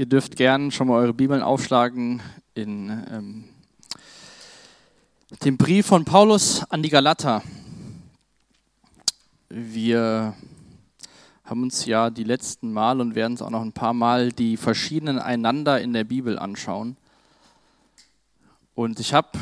[0.00, 2.22] Ihr dürft gern schon mal eure Bibeln aufschlagen
[2.54, 3.44] in ähm,
[5.44, 7.42] dem Brief von Paulus an die Galater.
[9.50, 10.34] Wir
[11.44, 14.56] haben uns ja die letzten Mal und werden es auch noch ein paar Mal die
[14.56, 16.96] verschiedenen einander in der Bibel anschauen.
[18.74, 19.38] Und ich habe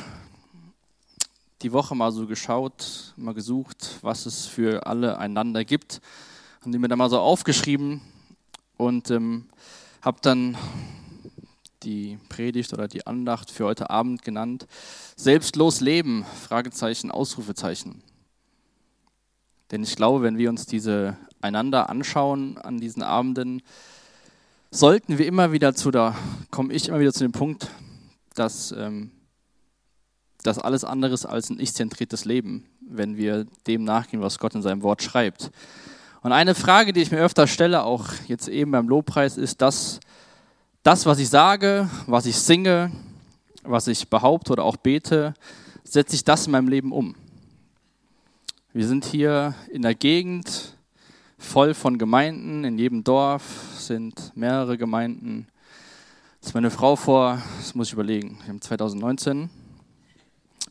[1.62, 6.00] die Woche mal so geschaut, mal gesucht, was es für alle einander gibt.
[6.64, 8.00] Und die mir dann mal so aufgeschrieben.
[8.76, 9.44] Und ähm,
[10.08, 10.56] habe dann
[11.82, 14.66] die Predigt oder die Andacht für heute Abend genannt.
[15.16, 18.02] Selbstlos leben, Fragezeichen, Ausrufezeichen.
[19.70, 23.60] Denn ich glaube, wenn wir uns diese einander anschauen an diesen Abenden,
[24.70, 26.16] sollten wir immer wieder zu, da
[26.50, 27.68] komme ich immer wieder zu dem Punkt,
[28.34, 29.10] dass ähm,
[30.42, 34.80] das alles anderes als ein ich-zentriertes Leben, wenn wir dem nachgehen, was Gott in seinem
[34.80, 35.50] Wort schreibt.
[36.20, 40.00] Und eine Frage, die ich mir öfter stelle, auch jetzt eben beim Lobpreis, ist, dass
[40.82, 42.90] das, was ich sage, was ich singe,
[43.62, 45.34] was ich behaupte oder auch bete,
[45.84, 47.14] setze ich das in meinem Leben um.
[48.72, 50.74] Wir sind hier in der Gegend
[51.38, 52.64] voll von Gemeinden.
[52.64, 53.42] In jedem Dorf
[53.78, 55.46] sind mehrere Gemeinden.
[56.40, 59.50] Das ist meine Frau vor, das muss ich überlegen, 2019,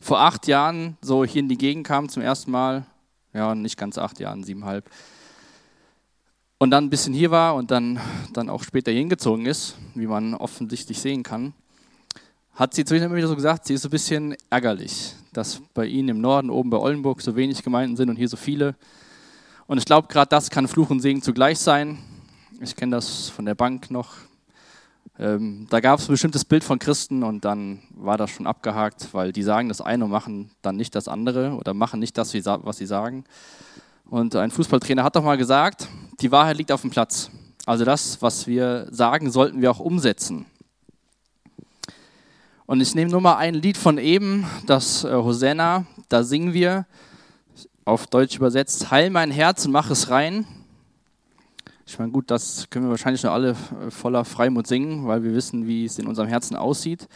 [0.00, 2.86] vor acht Jahren so hier in die Gegend kam zum ersten Mal.
[3.32, 4.88] Ja, nicht ganz acht Jahren, siebeneinhalb
[6.58, 8.00] und dann ein bisschen hier war und dann,
[8.32, 11.54] dann auch später hingezogen ist, wie man offensichtlich sehen kann,
[12.54, 15.86] hat sie zwischendurch immer wieder so gesagt, sie ist so ein bisschen ärgerlich, dass bei
[15.86, 18.74] ihnen im Norden, oben bei Oldenburg, so wenig Gemeinden sind und hier so viele.
[19.68, 21.98] Und ich glaube, gerade das kann Fluch und Segen zugleich sein.
[22.60, 24.14] Ich kenne das von der Bank noch.
[25.20, 29.12] Ähm, da gab es ein bestimmtes Bild von Christen und dann war das schon abgehakt,
[29.12, 32.34] weil die sagen das eine und machen dann nicht das andere oder machen nicht das,
[32.34, 33.24] was sie sagen.
[34.10, 35.86] Und ein Fußballtrainer hat doch mal gesagt,
[36.20, 37.30] die Wahrheit liegt auf dem Platz.
[37.66, 40.46] Also das, was wir sagen, sollten wir auch umsetzen.
[42.64, 46.86] Und ich nehme nur mal ein Lied von eben, das äh, Hosanna, da singen wir,
[47.84, 50.46] auf Deutsch übersetzt, Heil mein Herz und mach es rein.
[51.86, 55.34] Ich meine, gut, das können wir wahrscheinlich nur alle äh, voller Freimut singen, weil wir
[55.34, 57.08] wissen, wie es in unserem Herzen aussieht.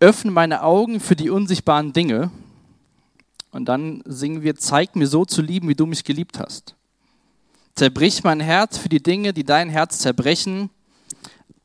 [0.00, 2.30] Öffne meine Augen für die unsichtbaren Dinge
[3.54, 6.74] und dann singen wir, zeig mir so zu lieben, wie du mich geliebt hast.
[7.76, 10.70] Zerbrich mein Herz für die Dinge, die dein Herz zerbrechen.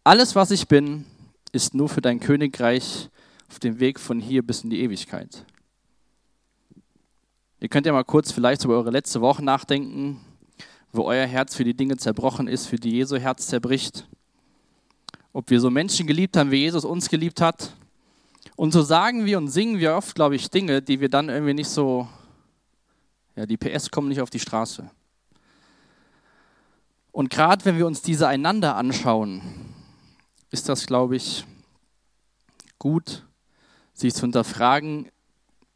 [0.03, 1.05] Alles, was ich bin,
[1.51, 3.09] ist nur für dein Königreich
[3.49, 5.43] auf dem Weg von hier bis in die Ewigkeit.
[7.59, 10.21] Ihr könnt ja mal kurz vielleicht über eure letzte Woche nachdenken,
[10.93, 14.07] wo euer Herz für die Dinge zerbrochen ist, für die Jesu Herz zerbricht.
[15.33, 17.71] Ob wir so Menschen geliebt haben, wie Jesus uns geliebt hat,
[18.55, 21.53] und so sagen wir und singen wir oft, glaube ich, Dinge, die wir dann irgendwie
[21.53, 22.07] nicht so,
[23.35, 24.89] ja, die PS kommen nicht auf die Straße.
[27.11, 29.41] Und gerade wenn wir uns diese einander anschauen,
[30.51, 31.45] ist das, glaube ich,
[32.77, 33.25] gut,
[33.93, 35.09] sich zu hinterfragen,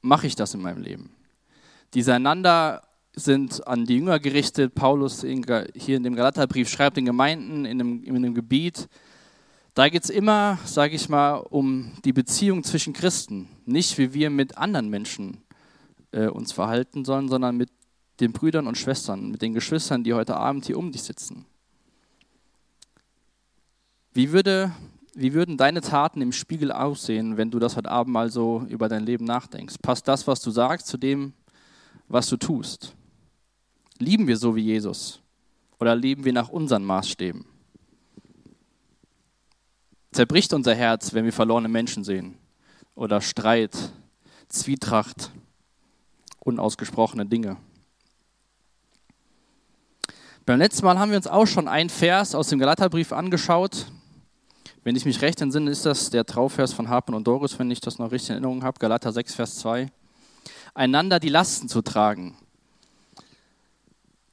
[0.02, 1.12] mache ich das in meinem Leben?
[1.94, 2.81] Diese einander
[3.16, 4.73] sind an die Jünger gerichtet.
[4.73, 8.90] Paulus hier in dem Galaterbrief schreibt den Gemeinden in einem, in einem Gebiet,
[9.73, 13.50] da geht es immer, sage ich mal, um die Beziehung zwischen Christen.
[13.66, 15.44] Nicht wie wir mit anderen Menschen
[16.11, 17.69] äh, uns verhalten sollen, sondern mit
[18.19, 21.45] den Brüdern und Schwestern, mit den Geschwistern, die heute Abend hier um dich sitzen.
[24.13, 24.72] Wie, würde,
[25.16, 28.88] wie würden deine Taten im Spiegel aussehen, wenn du das heute Abend mal so über
[28.88, 29.78] dein Leben nachdenkst?
[29.81, 31.34] Passt das, was du sagst, zu dem,
[32.07, 32.95] was du tust?
[33.97, 35.19] Lieben wir so wie Jesus?
[35.79, 37.53] Oder leben wir nach unseren Maßstäben?
[40.13, 42.38] Zerbricht unser Herz, wenn wir verlorene Menschen sehen
[42.96, 43.75] oder Streit,
[44.50, 45.31] Zwietracht,
[46.40, 47.57] unausgesprochene Dinge.
[50.46, 53.85] Beim letzten Mal haben wir uns auch schon einen Vers aus dem Galaterbrief angeschaut.
[54.84, 57.79] Wenn ich mich recht entsinne, ist das der Trauvers von Harpen und Doris, wenn ich
[57.79, 58.78] das noch richtig in Erinnerung habe.
[58.79, 59.88] Galater 6, Vers 2.
[60.73, 62.35] Einander die Lasten zu tragen.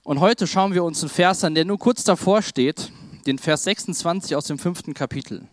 [0.03, 2.91] Und heute schauen wir uns einen Vers an, der nur kurz davor steht,
[3.27, 5.47] den Vers 26 aus dem fünften Kapitel.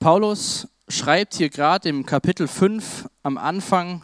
[0.00, 4.02] Paulus schreibt hier gerade im Kapitel 5 am Anfang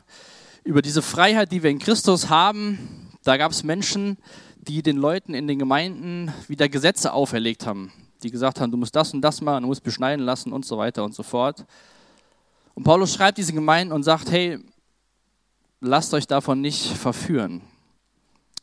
[0.63, 3.09] über diese Freiheit, die wir in Christus haben.
[3.25, 4.19] Da gab es Menschen,
[4.59, 8.95] die den Leuten in den Gemeinden wieder Gesetze auferlegt haben, die gesagt haben, du musst
[8.95, 11.65] das und das machen, du musst beschneiden lassen und so weiter und so fort.
[12.75, 14.59] Und Paulus schreibt diese Gemeinden und sagt, hey,
[15.81, 17.63] lasst euch davon nicht verführen.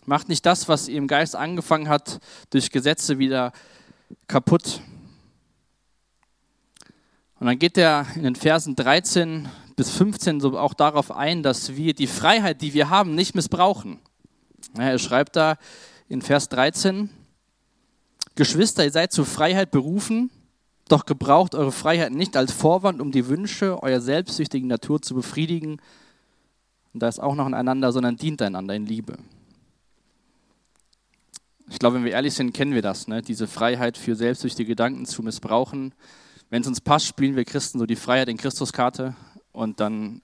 [0.06, 2.20] Macht nicht das, was ihr im Geist angefangen hat,
[2.52, 3.54] durch Gesetze wieder
[4.28, 4.82] kaputt.
[7.44, 11.76] Und dann geht er in den Versen 13 bis 15 so auch darauf ein, dass
[11.76, 14.00] wir die Freiheit, die wir haben, nicht missbrauchen.
[14.78, 15.58] er schreibt da
[16.08, 17.10] in Vers 13,
[18.36, 20.32] Geschwister, ihr seid zur Freiheit berufen,
[20.88, 25.82] doch gebraucht eure Freiheit nicht als Vorwand, um die Wünsche eurer selbstsüchtigen Natur zu befriedigen.
[26.94, 29.18] Und da ist auch noch einander, sondern dient einander in Liebe.
[31.70, 33.22] Ich glaube, wenn wir ehrlich sind, kennen wir das, ne?
[33.22, 35.94] diese Freiheit für selbstsüchtige Gedanken zu missbrauchen.
[36.54, 39.16] Wenn es uns passt, spielen wir Christen so die Freiheit in Christuskarte
[39.54, 40.22] und dann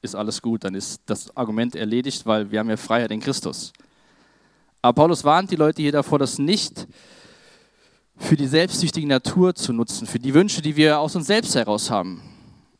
[0.00, 3.72] ist alles gut, dann ist das Argument erledigt, weil wir haben ja Freiheit in Christus.
[4.80, 6.86] Aber Paulus warnt die Leute hier davor, das nicht
[8.16, 11.90] für die selbstsüchtige Natur zu nutzen, für die Wünsche, die wir aus uns selbst heraus
[11.90, 12.22] haben.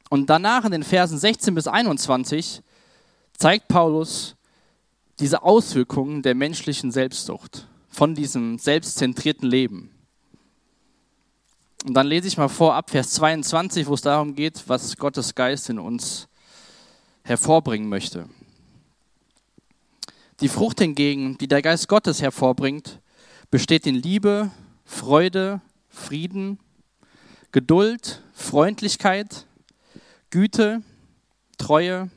[0.08, 2.62] Und danach in den Versen 16 bis 21
[3.36, 4.36] zeigt Paulus
[5.18, 9.90] diese Auswirkungen der menschlichen Selbstsucht, von diesem selbstzentrierten Leben.
[11.86, 15.36] Und dann lese ich mal vor ab Vers 22, wo es darum geht, was Gottes
[15.36, 16.26] Geist in uns
[17.22, 18.28] hervorbringen möchte.
[20.40, 23.00] Die Frucht hingegen, die der Geist Gottes hervorbringt,
[23.52, 24.50] besteht in Liebe,
[24.84, 26.58] Freude, Frieden,
[27.52, 29.46] Geduld, Freundlichkeit,
[30.30, 30.82] Güte,
[31.56, 32.10] Treue,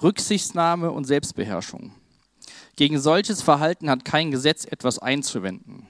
[0.00, 1.92] Rücksichtsnahme und Selbstbeherrschung.
[2.76, 5.86] Gegen solches Verhalten hat kein Gesetz etwas einzuwenden.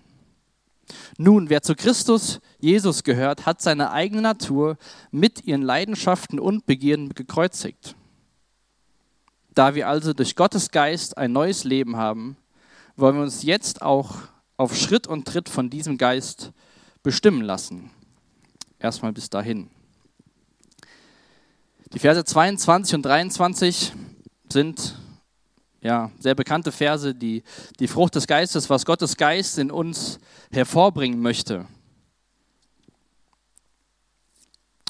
[1.18, 4.76] Nun, wer zu Christus Jesus gehört, hat seine eigene Natur
[5.10, 7.94] mit ihren Leidenschaften und Begierden gekreuzigt.
[9.54, 12.36] Da wir also durch Gottes Geist ein neues Leben haben,
[12.96, 14.16] wollen wir uns jetzt auch
[14.56, 16.52] auf Schritt und Tritt von diesem Geist
[17.02, 17.90] bestimmen lassen.
[18.78, 19.70] Erstmal bis dahin.
[21.92, 23.92] Die Verse 22 und 23
[24.48, 24.96] sind
[25.82, 27.42] ja, sehr bekannte Verse, die
[27.78, 30.18] die Frucht des Geistes, was Gottes Geist in uns
[30.50, 31.66] hervorbringen möchte.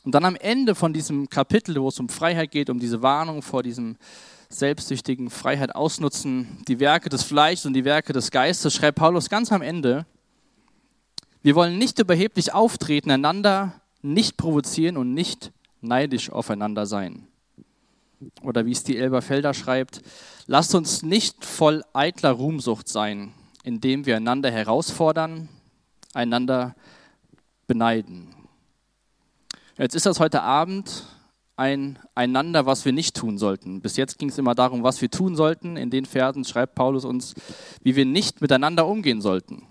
[0.03, 3.43] Und dann am Ende von diesem Kapitel, wo es um Freiheit geht, um diese Warnung
[3.43, 3.97] vor diesem
[4.49, 9.53] selbstsüchtigen Freiheit ausnutzen, die Werke des Fleischs und die Werke des Geistes, schreibt Paulus ganz
[9.53, 10.07] am Ende,
[11.43, 17.30] wir wollen nicht überheblich auftreten, einander nicht provozieren und nicht neidisch aufeinander sein.
[18.43, 20.03] Oder wie es die Elberfelder schreibt,
[20.47, 23.33] lasst uns nicht voll eitler Ruhmsucht sein,
[23.65, 25.49] indem wir einander herausfordern,
[26.13, 26.75] einander
[27.67, 28.35] beneiden.
[29.79, 31.05] Jetzt ist das heute Abend
[31.57, 33.81] ein einander, was wir nicht tun sollten.
[33.81, 35.77] Bis jetzt ging es immer darum, was wir tun sollten.
[35.77, 37.35] In den Versen schreibt Paulus uns,
[37.83, 39.67] wie wir nicht miteinander umgehen sollten.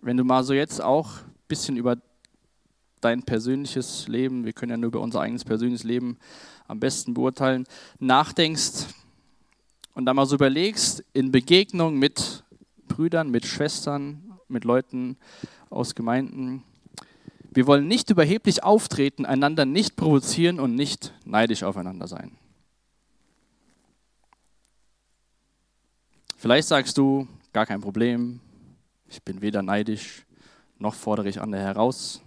[0.00, 1.96] Wenn du mal so jetzt auch ein bisschen über
[3.04, 6.18] dein persönliches Leben, wir können ja nur über unser eigenes persönliches Leben
[6.66, 7.66] am besten beurteilen,
[7.98, 8.86] nachdenkst
[9.94, 12.44] und dann mal so überlegst, in Begegnung mit
[12.88, 15.16] Brüdern, mit Schwestern, mit Leuten,
[15.70, 16.62] aus Gemeinden.
[17.52, 22.32] Wir wollen nicht überheblich auftreten, einander nicht provozieren und nicht neidisch aufeinander sein.
[26.36, 28.40] Vielleicht sagst du, gar kein Problem,
[29.08, 30.24] ich bin weder neidisch
[30.78, 32.20] noch fordere ich andere heraus.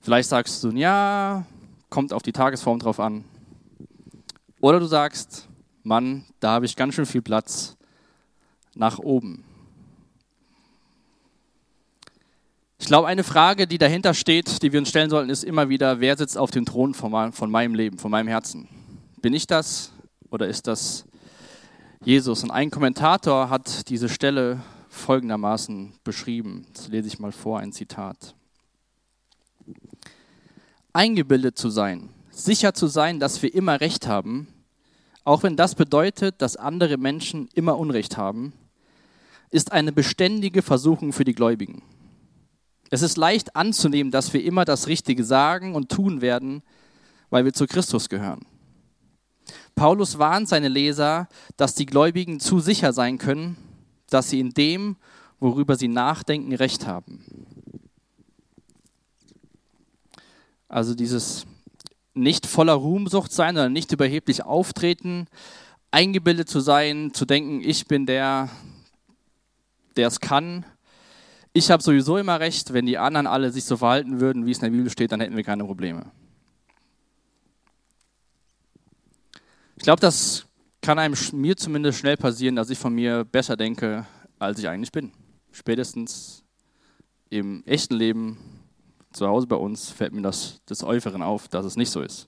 [0.00, 1.44] Vielleicht sagst du, ja,
[1.90, 3.24] kommt auf die Tagesform drauf an.
[4.60, 5.48] Oder du sagst,
[5.82, 7.76] Mann, da habe ich ganz schön viel Platz
[8.74, 9.44] nach oben.
[12.78, 16.00] Ich glaube, eine Frage, die dahinter steht, die wir uns stellen sollten, ist immer wieder,
[16.00, 18.68] wer sitzt auf dem Thron von, meinem Leben, von meinem Herzen?
[19.20, 19.92] Bin ich das
[20.30, 21.04] oder ist das
[22.02, 22.42] Jesus?
[22.42, 26.66] Und ein Kommentator hat diese Stelle folgendermaßen beschrieben.
[26.72, 28.34] Das lese ich mal vor, ein Zitat.
[30.92, 34.48] Eingebildet zu sein, sicher zu sein, dass wir immer Recht haben,
[35.24, 38.52] auch wenn das bedeutet, dass andere Menschen immer Unrecht haben,
[39.50, 41.82] ist eine beständige Versuchung für die Gläubigen.
[42.90, 46.62] Es ist leicht anzunehmen, dass wir immer das Richtige sagen und tun werden,
[47.30, 48.44] weil wir zu Christus gehören.
[49.74, 53.56] Paulus warnt seine Leser, dass die Gläubigen zu sicher sein können,
[54.08, 54.96] dass sie in dem,
[55.38, 57.24] worüber sie nachdenken, recht haben.
[60.70, 61.46] Also dieses
[62.14, 65.26] nicht voller Ruhmsucht sein oder nicht überheblich auftreten,
[65.90, 68.48] eingebildet zu sein, zu denken, ich bin der,
[69.96, 70.64] der es kann,
[71.52, 74.58] ich habe sowieso immer recht, wenn die anderen alle sich so verhalten würden, wie es
[74.58, 76.12] in der Bibel steht, dann hätten wir keine Probleme.
[79.74, 80.46] Ich glaube, das
[80.80, 84.06] kann einem mir zumindest schnell passieren, dass ich von mir besser denke,
[84.38, 85.10] als ich eigentlich bin.
[85.50, 86.44] Spätestens
[87.28, 88.38] im echten Leben,
[89.12, 92.26] zu Hause bei uns, fällt mir das des Äuferen auf, dass es nicht so ist.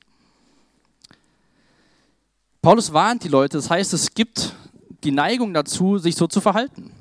[2.60, 4.54] Paulus warnt die Leute, das heißt, es gibt
[5.04, 6.92] die Neigung dazu, sich so zu verhalten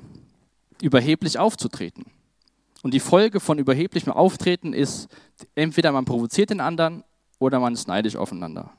[0.82, 2.04] überheblich aufzutreten.
[2.82, 5.08] Und die Folge von überheblichem Auftreten ist,
[5.54, 7.04] entweder man provoziert den anderen
[7.38, 8.72] oder man ist neidisch aufeinander.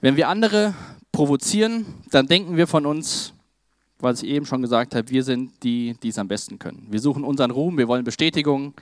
[0.00, 0.74] Wenn wir andere
[1.12, 3.32] provozieren, dann denken wir von uns,
[3.98, 6.86] was ich eben schon gesagt habe, wir sind die, die es am besten können.
[6.90, 8.74] Wir suchen unseren Ruhm, wir wollen Bestätigung.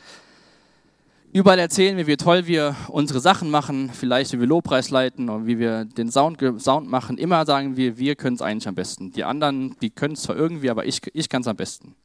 [1.33, 5.47] Überall erzählen wir, wie toll wir unsere Sachen machen, vielleicht wie wir Lobpreis leiten und
[5.47, 7.19] wie wir den Sound, Sound machen.
[7.19, 9.13] Immer sagen wir, wir können es eigentlich am besten.
[9.13, 11.97] Die anderen, die können es zwar irgendwie, aber ich, ich kann es am besten.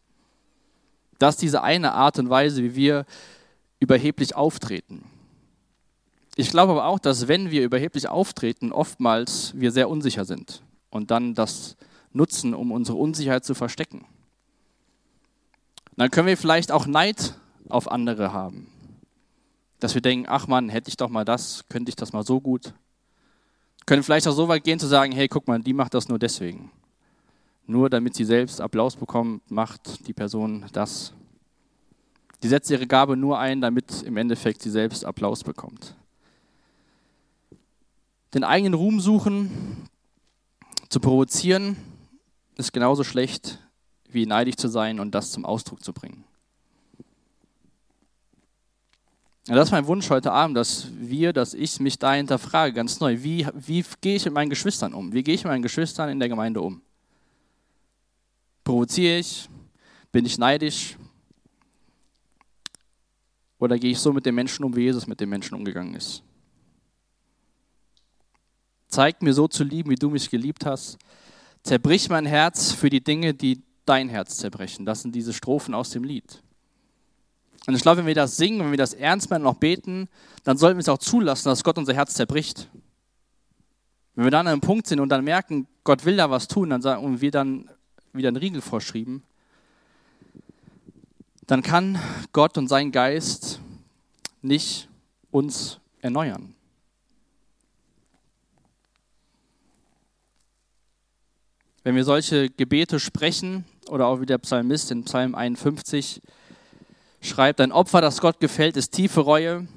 [1.19, 3.05] Das ist diese eine Art und Weise, wie wir
[3.79, 5.03] überheblich auftreten.
[6.35, 11.11] Ich glaube aber auch, dass wenn wir überheblich auftreten, oftmals wir sehr unsicher sind und
[11.11, 11.75] dann das
[12.13, 14.05] nutzen, um unsere Unsicherheit zu verstecken.
[15.95, 17.35] Dann können wir vielleicht auch Neid
[17.67, 18.67] auf andere haben.
[19.79, 22.39] Dass wir denken, ach Mann, hätte ich doch mal das, könnte ich das mal so
[22.39, 22.73] gut.
[23.85, 26.19] Können vielleicht auch so weit gehen zu sagen, hey, guck mal, die macht das nur
[26.19, 26.71] deswegen.
[27.65, 31.13] Nur damit sie selbst Applaus bekommt, macht die Person das.
[32.41, 35.95] Die setzt ihre Gabe nur ein, damit im Endeffekt sie selbst Applaus bekommt.
[38.33, 39.87] Den eigenen Ruhm suchen,
[40.89, 41.75] zu provozieren,
[42.59, 43.59] ist genauso schlecht
[44.11, 46.23] wie neidisch zu sein und das zum Ausdruck zu bringen.
[49.47, 52.99] Und das ist mein Wunsch heute Abend, dass wir, dass ich mich da hinterfrage, ganz
[52.99, 53.23] neu.
[53.23, 55.11] Wie, wie gehe ich mit meinen Geschwistern um?
[55.11, 56.81] Wie gehe ich mit meinen Geschwistern in der Gemeinde um?
[58.63, 59.49] Provoziere ich?
[60.11, 60.97] Bin ich neidisch?
[63.57, 66.23] Oder gehe ich so mit den Menschen um, wie Jesus mit den Menschen umgegangen ist?
[68.87, 70.97] Zeig mir so zu lieben, wie du mich geliebt hast.
[71.63, 74.85] Zerbrich mein Herz für die Dinge, die dein Herz zerbrechen.
[74.85, 76.41] Das sind diese Strophen aus dem Lied.
[77.67, 80.07] Und ich glaube, wenn wir das singen, wenn wir das ernst meinen und auch beten,
[80.43, 82.69] dann sollten wir es auch zulassen, dass Gott unser Herz zerbricht.
[84.15, 86.69] Wenn wir dann an einem Punkt sind und dann merken, Gott will da was tun,
[86.69, 87.69] dann sagen, und wir dann
[88.13, 89.23] wieder einen Riegel vorschrieben,
[91.47, 91.99] dann kann
[92.31, 93.59] Gott und sein Geist
[94.41, 94.87] nicht
[95.31, 96.55] uns erneuern.
[101.89, 106.21] Wenn wir solche Gebete sprechen, oder auch wie der Psalmist in Psalm 51
[107.19, 109.67] schreibt, ein Opfer, das Gott gefällt, ist tiefe Reue,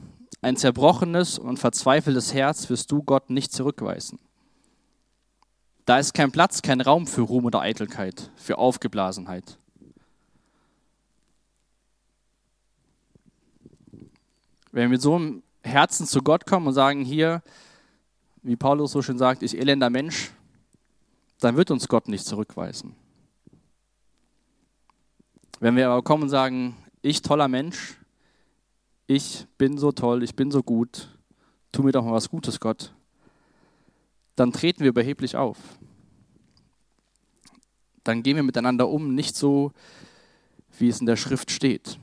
[0.43, 4.19] ein zerbrochenes und verzweifeltes Herz wirst du Gott nicht zurückweisen.
[5.87, 9.57] Da ist kein Platz, kein Raum für Ruhm oder Eitelkeit, für Aufgeblasenheit.
[14.71, 17.43] Wenn wir mit so einem Herzen zu Gott kommen und sagen, hier,
[18.43, 20.31] wie Paulus so schön sagt, ich elender Mensch,
[21.43, 22.95] dann wird uns Gott nicht zurückweisen.
[25.59, 27.97] Wenn wir aber kommen und sagen, ich toller Mensch,
[29.09, 31.09] ich bin so toll, ich bin so gut,
[31.73, 32.95] tu mir doch mal was Gutes, Gott,
[34.37, 35.59] dann treten wir überheblich auf.
[38.05, 39.73] Dann gehen wir miteinander um, nicht so,
[40.79, 41.99] wie es in der Schrift steht.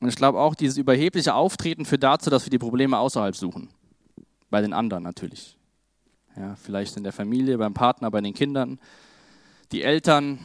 [0.00, 3.68] Und ich glaube auch, dieses überhebliche Auftreten führt dazu, dass wir die Probleme außerhalb suchen.
[4.50, 5.56] Bei den anderen natürlich.
[6.36, 8.78] Ja, vielleicht in der Familie, beim Partner, bei den Kindern,
[9.70, 10.38] die Eltern,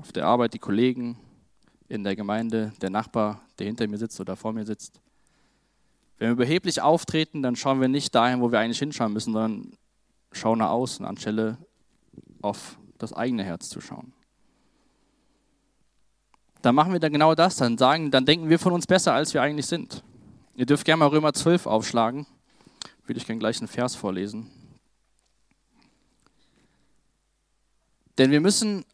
[0.00, 1.18] auf der Arbeit die Kollegen,
[1.88, 5.00] in der Gemeinde der Nachbar, der hinter mir sitzt oder vor mir sitzt.
[6.18, 9.72] Wenn wir überheblich auftreten, dann schauen wir nicht dahin, wo wir eigentlich hinschauen müssen, sondern
[10.32, 11.58] schauen nach außen, anstelle
[12.40, 14.12] auf das eigene Herz zu schauen.
[16.62, 19.32] Dann machen wir dann genau das, dann sagen, dann denken wir von uns besser, als
[19.32, 20.02] wir eigentlich sind.
[20.54, 22.26] Ihr dürft gerne mal Römer 12 aufschlagen
[23.08, 24.50] würde ich gerne gleich einen Vers vorlesen.
[28.18, 28.84] Denn wir müssen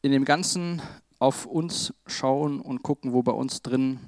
[0.00, 0.80] in dem Ganzen
[1.18, 4.00] auf uns schauen und gucken, wo bei uns drin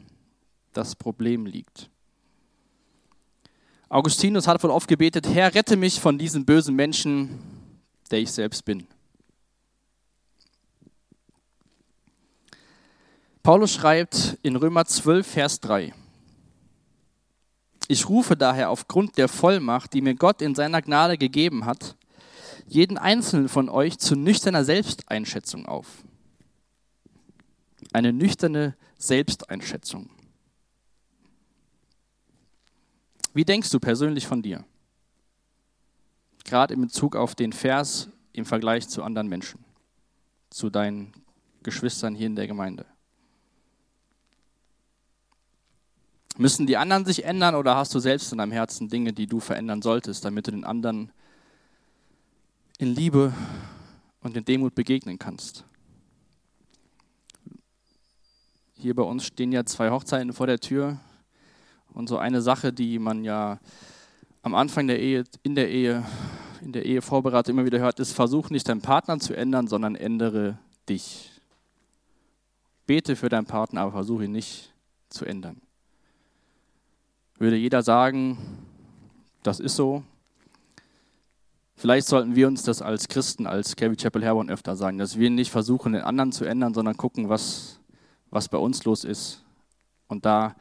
[0.73, 1.91] das Problem liegt.
[3.89, 7.41] Augustinus hat wohl oft gebetet, Herr, rette mich von diesem bösen Menschen,
[8.11, 8.87] der ich selbst bin.
[13.43, 15.93] Paulus schreibt in Römer 12, Vers 3,
[17.89, 21.97] ich rufe daher aufgrund der Vollmacht, die mir Gott in seiner Gnade gegeben hat,
[22.67, 26.05] jeden einzelnen von euch zu nüchterner Selbsteinschätzung auf.
[27.93, 30.11] Eine nüchterne Selbsteinschätzung.
[33.33, 34.65] Wie denkst du persönlich von dir?
[36.45, 39.65] Gerade in Bezug auf den Vers im Vergleich zu anderen Menschen,
[40.51, 41.13] zu deinen
[41.63, 42.87] Geschwistern hier in der Gemeinde.
[46.37, 49.41] Müssen die anderen sich ändern oder hast du selbst in deinem Herzen Dinge, die du
[49.41, 51.13] verändern solltest, damit du den anderen
[52.79, 53.35] in Liebe
[54.21, 55.65] und in Demut begegnen kannst?
[58.75, 60.99] Hier bei uns stehen ja zwei Hochzeiten vor der Tür
[61.93, 63.59] und so eine Sache, die man ja
[64.43, 66.07] am Anfang der Ehe, in der Ehe,
[66.63, 70.59] in der Ehevorbereitung immer wieder hört, ist, versuch nicht deinen Partner zu ändern, sondern ändere
[70.89, 71.31] dich.
[72.87, 74.73] Bete für deinen Partner, aber versuche ihn nicht
[75.11, 75.61] zu ändern
[77.41, 78.39] würde jeder sagen,
[79.43, 80.05] das ist so.
[81.75, 85.31] Vielleicht sollten wir uns das als Christen, als Calvary Chapel Herborn öfter sagen, dass wir
[85.31, 87.81] nicht versuchen, den anderen zu ändern, sondern gucken, was,
[88.29, 89.43] was bei uns los ist
[90.09, 90.55] und da,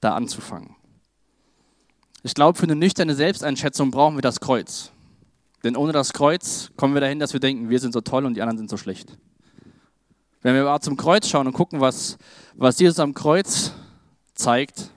[0.00, 0.76] da anzufangen.
[2.22, 4.92] Ich glaube, für eine nüchterne Selbsteinschätzung brauchen wir das Kreuz.
[5.64, 8.34] Denn ohne das Kreuz kommen wir dahin, dass wir denken, wir sind so toll und
[8.34, 9.16] die anderen sind so schlecht.
[10.42, 12.18] Wenn wir aber zum Kreuz schauen und gucken, was,
[12.54, 13.72] was Jesus am Kreuz
[14.34, 14.90] zeigt,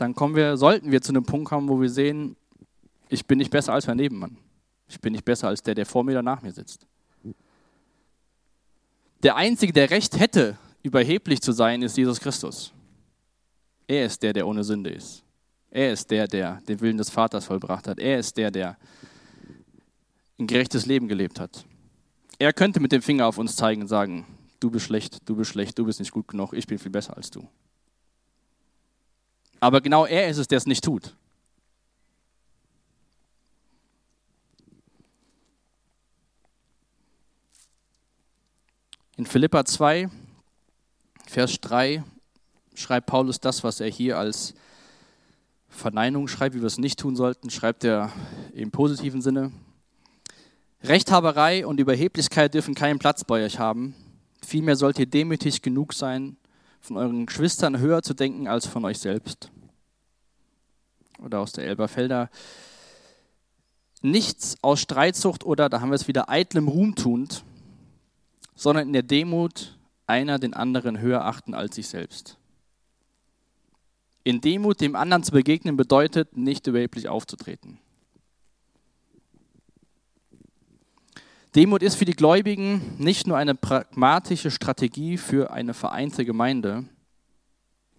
[0.00, 2.36] dann kommen wir, sollten wir zu einem Punkt kommen, wo wir sehen,
[3.08, 4.36] ich bin nicht besser als mein Nebenmann.
[4.88, 6.86] Ich bin nicht besser als der, der vor mir oder nach mir sitzt.
[9.22, 12.72] Der Einzige, der Recht hätte, überheblich zu sein, ist Jesus Christus.
[13.86, 15.22] Er ist der, der ohne Sünde ist.
[15.70, 17.98] Er ist der, der den Willen des Vaters vollbracht hat.
[17.98, 18.76] Er ist der, der
[20.38, 21.64] ein gerechtes Leben gelebt hat.
[22.38, 24.26] Er könnte mit dem Finger auf uns zeigen und sagen,
[24.60, 27.16] du bist schlecht, du bist schlecht, du bist nicht gut genug, ich bin viel besser
[27.16, 27.46] als du.
[29.60, 31.14] Aber genau er ist es, der es nicht tut.
[39.16, 40.08] In Philippa 2,
[41.26, 42.02] Vers 3
[42.74, 44.54] schreibt Paulus das, was er hier als
[45.68, 48.12] Verneinung schreibt, wie wir es nicht tun sollten, schreibt er
[48.54, 49.52] im positiven Sinne.
[50.82, 53.94] Rechthaberei und Überheblichkeit dürfen keinen Platz bei euch haben.
[54.42, 56.38] Vielmehr sollt ihr demütig genug sein,
[56.80, 59.50] von euren Geschwistern höher zu denken als von euch selbst.
[61.18, 62.30] Oder aus der Elberfelder.
[64.02, 67.44] Nichts aus Streitsucht oder, da haben wir es wieder, eitlem Ruhm tuend,
[68.54, 72.38] sondern in der Demut einer den anderen höher achten als sich selbst.
[74.24, 77.78] In Demut dem anderen zu begegnen bedeutet, nicht überheblich aufzutreten.
[81.54, 86.84] Demut ist für die Gläubigen nicht nur eine pragmatische Strategie für eine vereinte Gemeinde,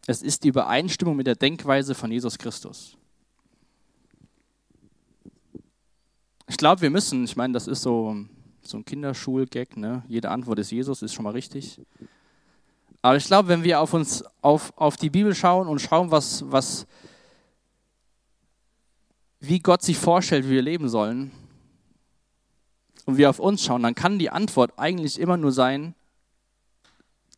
[0.08, 2.98] es ist die Übereinstimmung mit der Denkweise von Jesus Christus.
[6.48, 8.16] Ich glaube, wir müssen, ich meine, das ist so,
[8.62, 10.04] so ein Kinderschulgag, ne?
[10.08, 11.80] jede Antwort ist Jesus, ist schon mal richtig.
[13.02, 16.50] Aber ich glaube, wenn wir auf uns, auf, auf die Bibel schauen und schauen, was,
[16.52, 16.86] was,
[19.40, 21.32] wie Gott sich vorstellt, wie wir leben sollen,
[23.12, 25.96] und wir auf uns schauen, dann kann die Antwort eigentlich immer nur sein,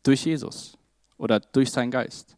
[0.04, 0.78] durch Jesus
[1.18, 2.36] oder durch seinen Geist.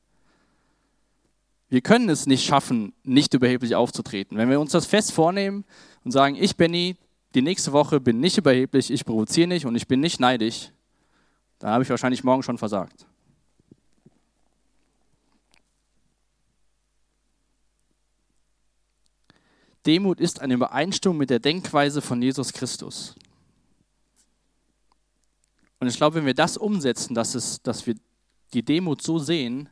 [1.68, 4.38] Wir können es nicht schaffen, nicht überheblich aufzutreten.
[4.38, 5.64] Wenn wir uns das fest vornehmen
[6.04, 6.96] und sagen, ich Benny,
[7.34, 10.70] die nächste Woche bin nicht überheblich, ich provoziere nicht und ich bin nicht neidisch,
[11.58, 13.04] dann habe ich wahrscheinlich morgen schon versagt.
[19.84, 23.14] Demut ist eine Übereinstimmung mit der Denkweise von Jesus Christus.
[25.78, 27.94] Und ich glaube, wenn wir das umsetzen, dass, es, dass wir
[28.54, 29.68] die Demut so sehen,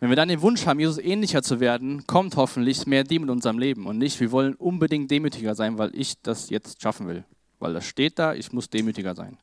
[0.00, 3.32] wenn wir dann den Wunsch haben, Jesus ähnlicher zu werden, kommt hoffentlich mehr Demut in
[3.32, 7.24] unserem Leben und nicht, wir wollen unbedingt demütiger sein, weil ich das jetzt schaffen will.
[7.58, 9.36] Weil das steht da, ich muss demütiger sein.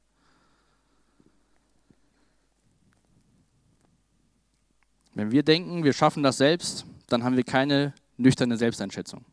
[5.13, 9.25] Wenn wir denken, wir schaffen das selbst, dann haben wir keine nüchterne Selbsteinschätzung.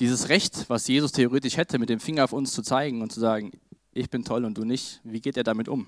[0.00, 3.20] Dieses Recht, was Jesus theoretisch hätte, mit dem Finger auf uns zu zeigen und zu
[3.20, 3.52] sagen,
[3.92, 5.86] ich bin toll und du nicht, wie geht er damit um?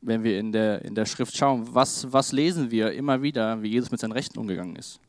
[0.00, 3.70] Wenn wir in der, in der Schrift schauen, was, was lesen wir immer wieder, wie
[3.70, 5.00] Jesus mit seinen Rechten umgegangen ist?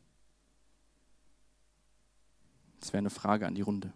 [2.79, 3.93] Das wäre eine Frage an die Runde.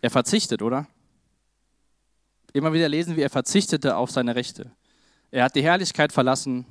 [0.00, 0.86] Er verzichtet, oder?
[2.52, 4.70] Immer wieder lesen wir, er verzichtete auf seine Rechte.
[5.32, 6.66] Er hat die Herrlichkeit verlassen.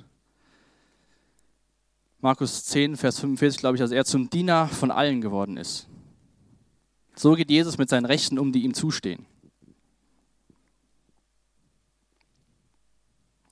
[2.20, 5.88] Markus 10, Vers 45, glaube ich, dass er zum Diener von allen geworden ist.
[7.16, 9.26] So geht Jesus mit seinen Rechten um, die ihm zustehen.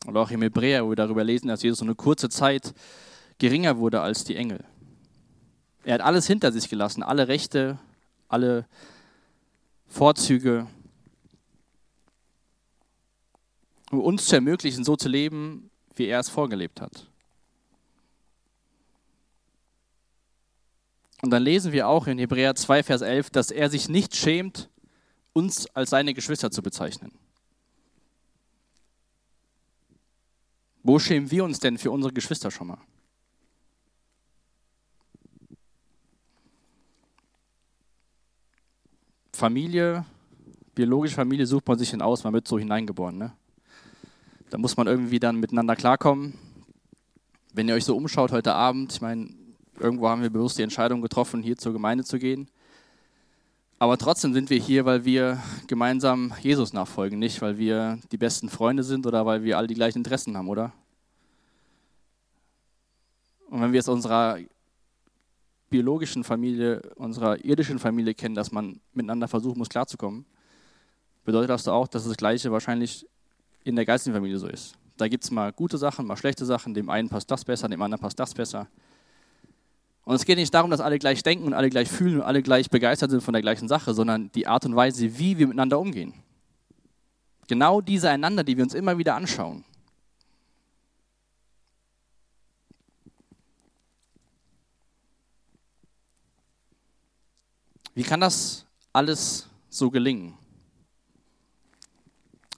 [0.06, 2.76] Und auch im Hebräer, wo wir darüber lesen, dass Jesus so eine kurze Zeit
[3.40, 4.64] geringer wurde als die Engel.
[5.84, 7.80] Er hat alles hinter sich gelassen, alle Rechte,
[8.28, 8.68] alle
[9.88, 10.68] Vorzüge,
[13.92, 17.08] um uns zu ermöglichen, so zu leben, wie er es vorgelebt hat.
[21.22, 24.70] Und dann lesen wir auch in Hebräer 2, Vers 11, dass er sich nicht schämt,
[25.34, 27.12] uns als seine Geschwister zu bezeichnen.
[30.82, 32.80] Wo schämen wir uns denn für unsere Geschwister schon mal?
[39.34, 40.06] Familie,
[40.74, 43.18] biologische Familie sucht man sich denn aus, man wird so hineingeboren.
[43.18, 43.36] Ne?
[44.50, 46.34] Da muss man irgendwie dann miteinander klarkommen.
[47.54, 49.30] Wenn ihr euch so umschaut heute Abend, ich meine,
[49.80, 52.50] Irgendwo haben wir bewusst die Entscheidung getroffen, hier zur Gemeinde zu gehen.
[53.78, 58.50] Aber trotzdem sind wir hier, weil wir gemeinsam Jesus nachfolgen, nicht weil wir die besten
[58.50, 60.74] Freunde sind oder weil wir alle die gleichen Interessen haben, oder?
[63.50, 64.38] Und wenn wir es unserer
[65.70, 70.26] biologischen Familie, unserer irdischen Familie kennen, dass man miteinander versuchen muss, klarzukommen,
[71.24, 73.08] bedeutet das auch, dass das Gleiche wahrscheinlich
[73.70, 74.76] in der geistigen Familie so ist.
[74.98, 77.82] Da gibt es mal gute Sachen, mal schlechte Sachen, dem einen passt das besser, dem
[77.82, 78.68] anderen passt das besser.
[80.04, 82.42] Und es geht nicht darum, dass alle gleich denken und alle gleich fühlen und alle
[82.42, 85.80] gleich begeistert sind von der gleichen Sache, sondern die Art und Weise, wie wir miteinander
[85.80, 86.14] umgehen.
[87.48, 89.64] Genau diese einander, die wir uns immer wieder anschauen.
[97.94, 100.39] Wie kann das alles so gelingen?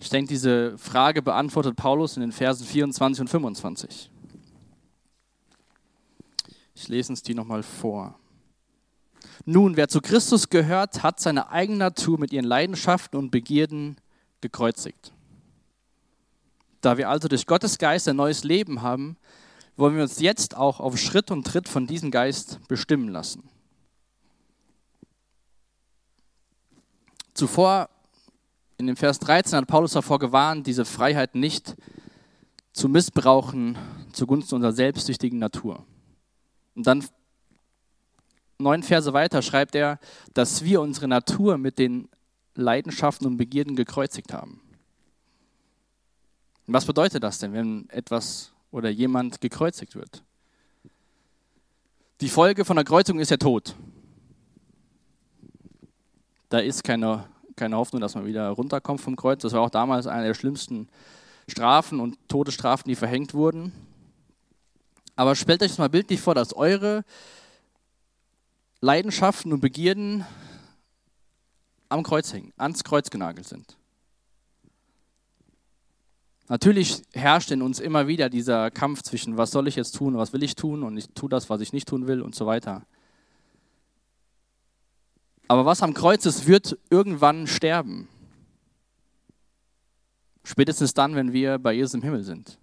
[0.01, 4.09] Ich denke, diese Frage beantwortet Paulus in den Versen 24 und 25.
[6.73, 8.19] Ich lese uns die nochmal vor.
[9.45, 13.97] Nun, wer zu Christus gehört, hat seine eigene Natur mit ihren Leidenschaften und Begierden
[14.41, 15.13] gekreuzigt.
[16.81, 19.17] Da wir also durch Gottes Geist ein neues Leben haben,
[19.77, 23.47] wollen wir uns jetzt auch auf Schritt und Tritt von diesem Geist bestimmen lassen.
[27.35, 27.89] Zuvor,
[28.81, 31.75] in dem Vers 13, hat Paulus davor gewarnt, diese Freiheit nicht
[32.73, 33.77] zu missbrauchen
[34.11, 35.85] zugunsten unserer selbstsüchtigen Natur.
[36.73, 37.05] Und dann
[38.57, 39.99] neun Verse weiter schreibt er,
[40.33, 42.09] dass wir unsere Natur mit den
[42.55, 44.61] Leidenschaften und Begierden gekreuzigt haben.
[46.65, 50.23] was bedeutet das denn, wenn etwas oder jemand gekreuzigt wird?
[52.21, 53.75] Die Folge von der Kreuzung ist der Tod.
[56.49, 57.29] Da ist keine,
[57.61, 59.43] keine Hoffnung, dass man wieder runterkommt vom Kreuz.
[59.43, 60.89] Das war auch damals eine der schlimmsten
[61.47, 63.71] Strafen und Todesstrafen, die verhängt wurden.
[65.15, 67.03] Aber stellt euch das mal bildlich vor, dass eure
[68.79, 70.25] Leidenschaften und Begierden
[71.89, 73.77] am Kreuz hängen, ans Kreuz genagelt sind.
[76.47, 80.33] Natürlich herrscht in uns immer wieder dieser Kampf zwischen, was soll ich jetzt tun, was
[80.33, 82.87] will ich tun und ich tue das, was ich nicht tun will und so weiter.
[85.51, 88.07] Aber was am Kreuz ist, wird irgendwann sterben.
[90.45, 92.57] Spätestens dann, wenn wir bei Jesus im Himmel sind.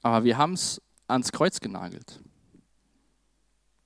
[0.00, 2.22] Aber wir haben es ans Kreuz genagelt.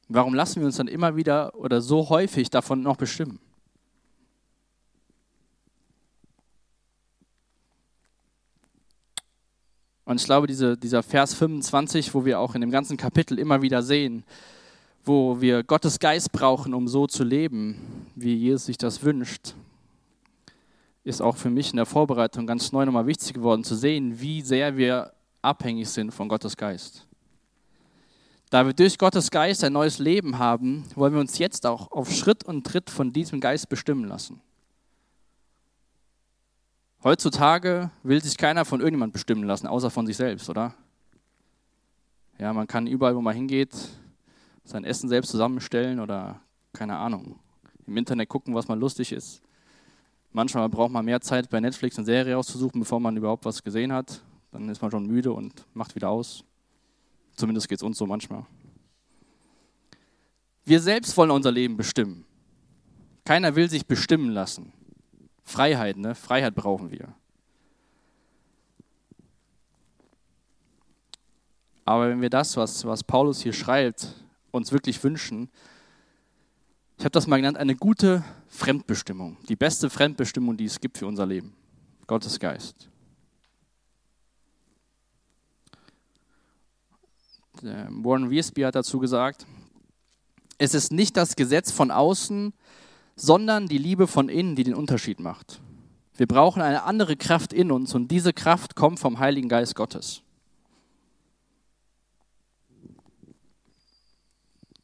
[0.07, 3.41] Warum lassen wir uns dann immer wieder oder so häufig davon noch bestimmen?
[10.09, 13.61] Und ich glaube, diese, dieser Vers 25, wo wir auch in dem ganzen Kapitel immer
[13.61, 14.25] wieder sehen,
[15.05, 19.53] wo wir Gottes Geist brauchen, um so zu leben, wie Jesus sich das wünscht,
[21.05, 24.41] ist auch für mich in der Vorbereitung ganz neu nochmal wichtig geworden, zu sehen, wie
[24.41, 27.07] sehr wir abhängig sind von Gottes Geist.
[28.49, 32.11] Da wir durch Gottes Geist ein neues Leben haben, wollen wir uns jetzt auch auf
[32.11, 34.41] Schritt und Tritt von diesem Geist bestimmen lassen.
[37.05, 40.75] Heutzutage will sich keiner von irgendjemand bestimmen lassen, außer von sich selbst, oder?
[42.39, 43.71] Ja, man kann überall, wo man hingeht,
[44.65, 46.41] sein Essen selbst zusammenstellen oder
[46.73, 47.39] keine Ahnung,
[47.87, 49.43] im Internet gucken, was man lustig ist.
[50.33, 53.93] Manchmal braucht man mehr Zeit, bei Netflix eine Serie auszusuchen, bevor man überhaupt was gesehen
[53.93, 54.23] hat.
[54.51, 56.45] Dann ist man schon müde und macht wieder aus.
[57.37, 58.45] Zumindest geht es uns so manchmal.
[60.65, 62.25] Wir selbst wollen unser Leben bestimmen.
[63.25, 64.73] Keiner will sich bestimmen lassen.
[65.49, 66.15] Freiheit, ne?
[66.15, 67.09] Freiheit brauchen wir.
[71.87, 74.09] Aber wenn wir das, was, was Paulus hier schreibt,
[74.51, 75.49] uns wirklich wünschen,
[76.99, 79.39] ich habe das mal genannt, eine gute Fremdbestimmung.
[79.49, 81.55] Die beste Fremdbestimmung, die es gibt für unser Leben.
[82.07, 82.91] Gottes Geist.
[87.63, 89.47] Warren Wiersbe hat dazu gesagt,
[90.59, 92.53] es ist nicht das Gesetz von außen,
[93.21, 95.61] sondern die Liebe von innen, die den Unterschied macht.
[96.17, 100.23] Wir brauchen eine andere Kraft in uns und diese Kraft kommt vom Heiligen Geist Gottes.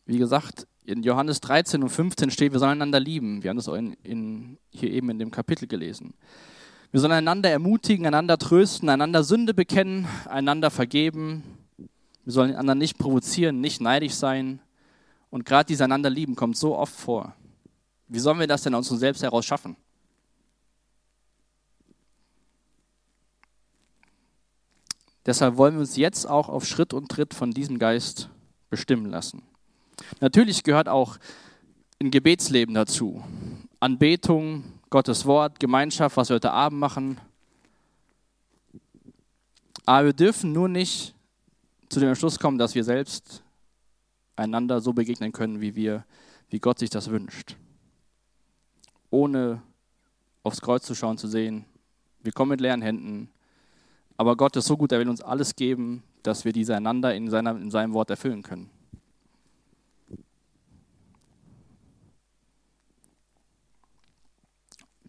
[0.07, 3.43] Wie gesagt, in Johannes 13 und 15 steht, wir sollen einander lieben.
[3.43, 6.15] Wir haben das in, in, hier eben in dem Kapitel gelesen.
[6.91, 11.43] Wir sollen einander ermutigen, einander trösten, einander Sünde bekennen, einander vergeben,
[12.25, 14.61] wir sollen den anderen nicht provozieren, nicht neidisch sein.
[15.31, 17.35] Und gerade dieses einander lieben kommt so oft vor.
[18.09, 19.77] Wie sollen wir das denn aus uns selbst heraus schaffen?
[25.27, 28.29] Deshalb wollen wir uns jetzt auch auf Schritt und Tritt von diesem Geist
[28.69, 29.43] bestimmen lassen.
[30.21, 31.17] Natürlich gehört auch
[32.01, 33.25] ein Gebetsleben dazu.
[33.81, 37.19] Anbetung, Gottes Wort, Gemeinschaft, was wir heute Abend machen.
[39.87, 41.15] Aber wir dürfen nur nicht
[41.89, 43.43] zu dem Entschluss kommen, dass wir selbst
[44.37, 46.05] einander so begegnen können, wie wir,
[46.51, 47.57] wie Gott sich das wünscht.
[49.15, 49.63] Ohne
[50.43, 51.65] aufs Kreuz zu schauen, zu sehen,
[52.25, 53.31] wir kommen mit leeren Händen,
[54.17, 57.31] aber Gott ist so gut, er will uns alles geben, dass wir diese einander in,
[57.31, 58.71] seiner, in seinem Wort erfüllen können.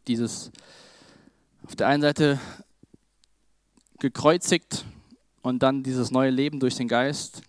[0.07, 0.51] Dieses
[1.63, 2.39] auf der einen Seite
[3.97, 4.85] gekreuzigt
[5.41, 7.41] und dann dieses neue Leben durch den Geist.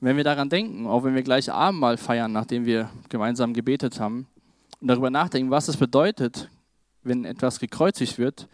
[0.00, 4.26] Wenn wir daran denken, auch wenn wir gleich Abendmahl feiern, nachdem wir gemeinsam gebetet haben,
[4.80, 6.50] darüber nachdenken, was es bedeutet,
[7.02, 8.48] wenn etwas gekreuzigt wird,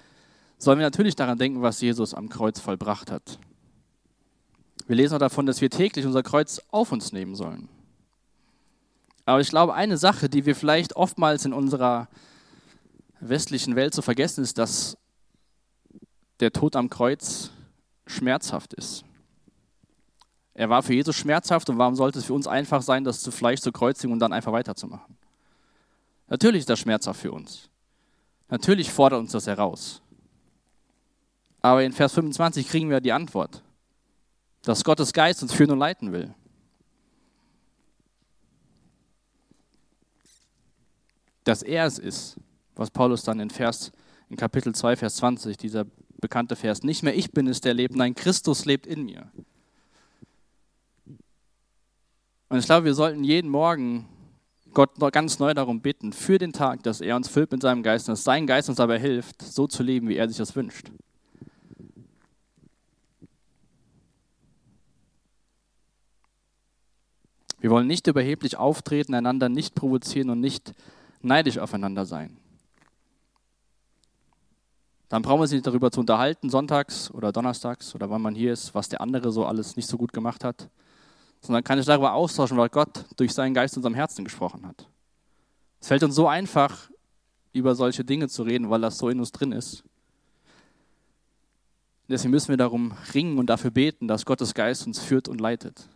[0.58, 3.38] sollen wir natürlich daran denken, was Jesus am Kreuz vollbracht hat.
[4.86, 7.68] Wir lesen auch davon, dass wir täglich unser Kreuz auf uns nehmen sollen.
[9.24, 12.08] Aber ich glaube, eine Sache, die wir vielleicht oftmals in unserer
[13.20, 14.96] westlichen Welt zu vergessen ist, dass
[16.40, 17.50] der Tod am Kreuz
[18.06, 19.04] schmerzhaft ist.
[20.54, 23.30] Er war für Jesus schmerzhaft und warum sollte es für uns einfach sein, das zu
[23.30, 25.16] Fleisch zu kreuzigen und dann einfach weiterzumachen?
[26.30, 27.68] Natürlich ist das schmerzhaft für uns.
[28.48, 30.00] Natürlich fordert uns das heraus.
[31.60, 33.62] Aber in Vers 25 kriegen wir die Antwort,
[34.62, 36.34] dass Gottes Geist uns führen und leiten will.
[41.44, 42.36] Dass er es ist,
[42.76, 43.92] was Paulus dann in Vers
[44.28, 45.84] in Kapitel 2 Vers 20, dieser
[46.20, 49.32] bekannte Vers, nicht mehr ich bin es, der lebt, nein, Christus lebt in mir.
[52.48, 54.08] Und ich glaube, wir sollten jeden Morgen
[54.72, 58.08] Gott ganz neu darum bitten, für den Tag, dass er uns füllt mit seinem Geist
[58.08, 60.90] und dass sein Geist uns dabei hilft, so zu leben, wie er sich das wünscht.
[67.60, 70.72] Wir wollen nicht überheblich auftreten, einander nicht provozieren und nicht
[71.20, 72.38] neidisch aufeinander sein.
[75.10, 78.52] Dann brauchen wir uns nicht darüber zu unterhalten, sonntags oder donnerstags oder wann man hier
[78.52, 80.70] ist, was der andere so alles nicht so gut gemacht hat,
[81.40, 84.86] sondern kann ich darüber austauschen, weil Gott durch seinen Geist unserem Herzen gesprochen hat.
[85.80, 86.90] Es fällt uns so einfach,
[87.52, 89.82] über solche Dinge zu reden, weil das so in uns drin ist.
[92.08, 95.88] Deswegen müssen wir darum ringen und dafür beten, dass Gottes Geist uns führt und leitet.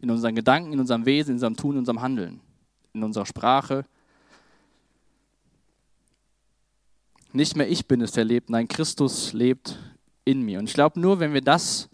[0.00, 2.40] In unseren Gedanken, in unserem Wesen, in unserem Tun, in unserem Handeln,
[2.92, 3.84] in unserer Sprache,
[7.34, 9.76] Nicht mehr ich bin es, der lebt, nein, Christus lebt
[10.24, 10.60] in mir.
[10.60, 11.90] Und ich glaube, nur wenn wir das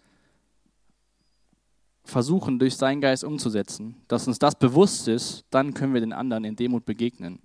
[2.10, 6.44] versuchen, durch seinen Geist umzusetzen, dass uns das bewusst ist, dann können wir den anderen
[6.44, 7.40] in Demut begegnen.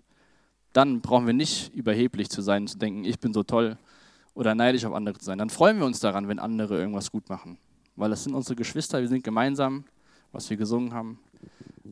[0.73, 3.77] Dann brauchen wir nicht überheblich zu sein, zu denken, ich bin so toll
[4.33, 5.37] oder neidisch auf andere zu sein.
[5.37, 7.57] Dann freuen wir uns daran, wenn andere irgendwas gut machen.
[7.95, 9.85] Weil das sind unsere Geschwister, wir sind gemeinsam,
[10.33, 11.19] was wir gesungen haben.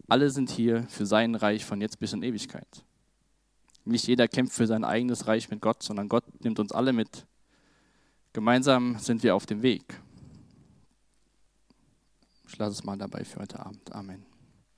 [0.09, 2.83] Alle sind hier für sein Reich von jetzt bis in Ewigkeit.
[3.85, 7.25] Nicht jeder kämpft für sein eigenes Reich mit Gott, sondern Gott nimmt uns alle mit.
[8.33, 10.01] Gemeinsam sind wir auf dem Weg.
[12.53, 13.91] Ich lasse es mal dabei für heute Abend.
[13.91, 14.32] Amen.